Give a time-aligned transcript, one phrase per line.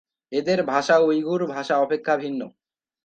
[0.31, 2.41] এদের ভাষা উইগুর ভাষা অপেক্ষা ভিন্ন।